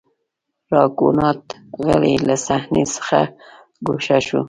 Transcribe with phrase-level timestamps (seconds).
[0.73, 1.41] راګونات
[1.83, 3.19] غلی له صحنې څخه
[3.85, 4.39] ګوښه شو.